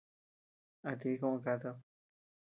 [0.89, 1.77] ¿A tii koʼöd katad?